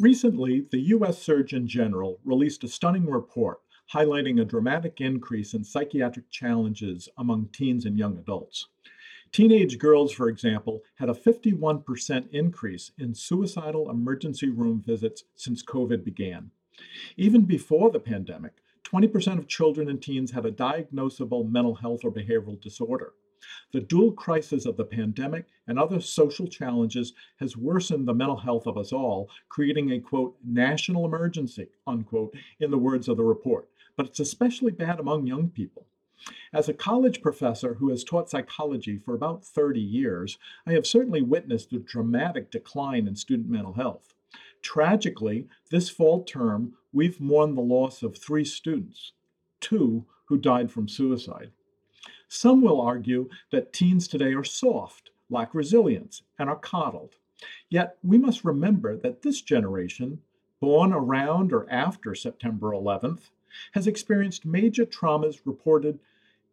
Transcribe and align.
Recently, 0.00 0.64
the 0.70 0.80
U.S. 0.96 1.20
Surgeon 1.20 1.66
General 1.66 2.20
released 2.24 2.64
a 2.64 2.68
stunning 2.68 3.04
report 3.04 3.60
highlighting 3.92 4.40
a 4.40 4.46
dramatic 4.46 4.98
increase 4.98 5.52
in 5.52 5.62
psychiatric 5.62 6.30
challenges 6.30 7.06
among 7.18 7.50
teens 7.52 7.84
and 7.84 7.98
young 7.98 8.16
adults. 8.16 8.68
Teenage 9.30 9.78
girls, 9.78 10.10
for 10.10 10.30
example, 10.30 10.80
had 10.94 11.10
a 11.10 11.14
51% 11.14 12.30
increase 12.32 12.92
in 12.98 13.14
suicidal 13.14 13.90
emergency 13.90 14.48
room 14.48 14.80
visits 14.80 15.24
since 15.36 15.62
COVID 15.62 16.02
began. 16.02 16.50
Even 17.18 17.42
before 17.42 17.90
the 17.90 18.00
pandemic, 18.00 18.54
20% 18.84 19.38
of 19.38 19.48
children 19.48 19.90
and 19.90 20.00
teens 20.00 20.30
had 20.30 20.46
a 20.46 20.50
diagnosable 20.50 21.46
mental 21.46 21.74
health 21.74 22.00
or 22.04 22.10
behavioral 22.10 22.58
disorder. 22.58 23.12
The 23.72 23.80
dual 23.80 24.12
crisis 24.12 24.66
of 24.66 24.76
the 24.76 24.84
pandemic 24.84 25.46
and 25.66 25.78
other 25.78 26.00
social 26.00 26.46
challenges 26.46 27.12
has 27.38 27.56
worsened 27.56 28.06
the 28.06 28.14
mental 28.14 28.36
health 28.36 28.66
of 28.66 28.76
us 28.76 28.92
all, 28.92 29.30
creating 29.48 29.92
a 29.92 30.00
quote, 30.00 30.36
national 30.44 31.04
emergency, 31.04 31.68
unquote, 31.86 32.34
in 32.58 32.70
the 32.70 32.78
words 32.78 33.08
of 33.08 33.16
the 33.16 33.24
report. 33.24 33.68
But 33.96 34.06
it's 34.06 34.20
especially 34.20 34.72
bad 34.72 34.98
among 34.98 35.26
young 35.26 35.48
people. 35.48 35.86
As 36.52 36.68
a 36.68 36.74
college 36.74 37.22
professor 37.22 37.74
who 37.74 37.88
has 37.88 38.04
taught 38.04 38.28
psychology 38.28 38.98
for 38.98 39.14
about 39.14 39.44
30 39.44 39.80
years, 39.80 40.38
I 40.66 40.72
have 40.72 40.86
certainly 40.86 41.22
witnessed 41.22 41.72
a 41.72 41.78
dramatic 41.78 42.50
decline 42.50 43.08
in 43.08 43.16
student 43.16 43.48
mental 43.48 43.72
health. 43.72 44.12
Tragically, 44.60 45.48
this 45.70 45.88
fall 45.88 46.22
term, 46.22 46.74
we've 46.92 47.20
mourned 47.20 47.56
the 47.56 47.62
loss 47.62 48.02
of 48.02 48.18
three 48.18 48.44
students, 48.44 49.12
two 49.60 50.04
who 50.26 50.36
died 50.36 50.70
from 50.70 50.88
suicide. 50.88 51.52
Some 52.32 52.62
will 52.62 52.80
argue 52.80 53.28
that 53.50 53.72
teens 53.72 54.06
today 54.06 54.34
are 54.34 54.44
soft, 54.44 55.10
lack 55.30 55.52
resilience, 55.52 56.22
and 56.38 56.48
are 56.48 56.54
coddled. 56.54 57.16
Yet 57.68 57.98
we 58.04 58.18
must 58.18 58.44
remember 58.44 58.96
that 58.98 59.22
this 59.22 59.42
generation, 59.42 60.20
born 60.60 60.92
around 60.92 61.52
or 61.52 61.68
after 61.68 62.14
September 62.14 62.70
11th, 62.70 63.30
has 63.72 63.88
experienced 63.88 64.46
major 64.46 64.86
traumas 64.86 65.40
reported 65.44 65.98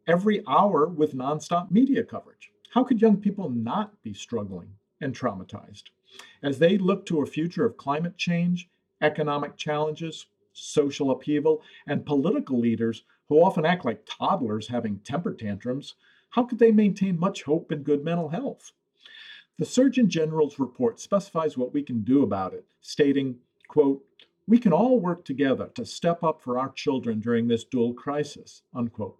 every 0.07 0.43
hour 0.47 0.87
with 0.87 1.13
nonstop 1.13 1.69
media 1.69 2.03
coverage. 2.03 2.51
How 2.71 2.83
could 2.83 2.99
young 2.99 3.17
people 3.17 3.51
not 3.51 4.01
be 4.01 4.15
struggling 4.15 4.73
and 4.99 5.13
traumatized? 5.13 5.91
As 6.41 6.57
they 6.57 6.79
look 6.79 7.05
to 7.05 7.21
a 7.21 7.27
future 7.27 7.65
of 7.65 7.77
climate 7.77 8.17
change, 8.17 8.67
economic 8.99 9.57
challenges, 9.57 10.25
social 10.53 11.11
upheaval, 11.11 11.61
and 11.85 12.03
political 12.03 12.59
leaders 12.59 13.03
who 13.29 13.41
often 13.41 13.65
act 13.65 13.85
like 13.85 14.05
toddlers 14.05 14.67
having 14.67 14.99
temper 14.99 15.33
tantrums, 15.33 15.95
how 16.29 16.43
could 16.43 16.59
they 16.59 16.71
maintain 16.71 17.19
much 17.19 17.43
hope 17.43 17.71
and 17.71 17.83
good 17.83 18.03
mental 18.03 18.29
health? 18.29 18.71
The 19.57 19.65
Surgeon 19.65 20.09
General's 20.09 20.59
report 20.59 20.99
specifies 20.99 21.57
what 21.57 21.73
we 21.73 21.81
can 21.81 22.03
do 22.03 22.23
about 22.23 22.53
it, 22.53 22.65
stating, 22.81 23.37
quote, 23.67 24.03
we 24.47 24.59
can 24.59 24.71
all 24.71 24.99
work 24.99 25.25
together 25.25 25.69
to 25.75 25.85
step 25.85 26.23
up 26.23 26.41
for 26.41 26.57
our 26.57 26.71
children 26.71 27.19
during 27.19 27.47
this 27.47 27.65
dual 27.65 27.93
crisis, 27.93 28.61
unquote. 28.73 29.17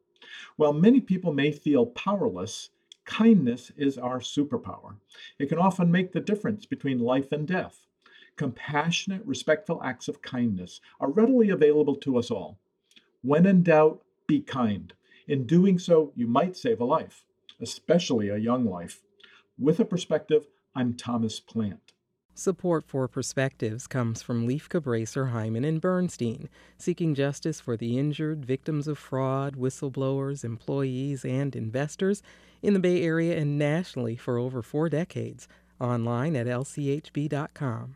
While 0.56 0.74
many 0.74 1.02
people 1.02 1.34
may 1.34 1.52
feel 1.52 1.88
powerless, 1.88 2.70
kindness 3.06 3.72
is 3.78 3.98
our 3.98 4.20
superpower. 4.20 4.96
It 5.40 5.50
can 5.50 5.58
often 5.58 5.92
make 5.92 6.12
the 6.12 6.20
difference 6.20 6.66
between 6.66 7.00
life 7.00 7.32
and 7.32 7.48
death. 7.48 7.86
Compassionate, 8.36 9.26
respectful 9.26 9.82
acts 9.84 10.08
of 10.08 10.22
kindness 10.22 10.80
are 11.00 11.10
readily 11.10 11.50
available 11.50 11.96
to 11.96 12.18
us 12.18 12.30
all. 12.30 12.60
When 13.22 13.46
in 13.46 13.64
doubt, 13.64 14.02
be 14.28 14.42
kind. 14.42 14.94
In 15.28 15.46
doing 15.46 15.80
so, 15.80 16.12
you 16.16 16.28
might 16.28 16.56
save 16.56 16.80
a 16.80 16.86
life, 16.86 17.26
especially 17.60 18.30
a 18.30 18.38
young 18.38 18.66
life. 18.66 19.02
With 19.60 19.80
a 19.80 19.86
perspective, 19.86 20.48
I'm 20.76 20.94
Thomas 20.94 21.40
Plante. 21.40 21.94
Support 22.36 22.86
for 22.88 23.08
Perspectives 23.08 23.88
comes 23.88 24.22
from 24.22 24.48
Lieff 24.48 24.70
Cabraser, 24.70 25.32
Heimann, 25.32 25.68
and 25.68 25.82
Bernstein, 25.82 26.50
seeking 26.78 27.16
justice 27.16 27.60
for 27.60 27.76
the 27.76 27.98
injured, 27.98 28.46
victims 28.46 28.88
of 28.88 29.00
fraud, 29.00 29.56
whistleblowers, 29.56 30.44
employees, 30.44 31.26
and 31.26 31.56
investors 31.56 32.22
in 32.62 32.76
the 32.76 32.80
Bay 32.80 33.02
Area 33.02 33.36
and 33.36 33.58
nationally 33.58 34.16
for 34.16 34.38
over 34.38 34.62
four 34.62 34.88
decades. 34.88 35.48
Online 35.82 36.36
at 36.36 36.46
lchb.com. 36.46 37.96